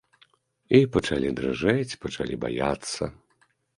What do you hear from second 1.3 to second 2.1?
дрыжэць,